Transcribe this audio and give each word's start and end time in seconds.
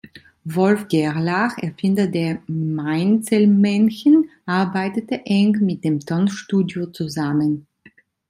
Wolf 0.45 0.87
Gerlach, 0.87 1.59
Erfinder 1.59 2.07
der 2.07 2.41
Mainzelmännchen, 2.47 4.31
arbeitete 4.47 5.21
eng 5.27 5.51
mit 5.63 5.83
dem 5.83 5.99
Tonstudio 5.99 6.87
zusammen. 6.87 7.67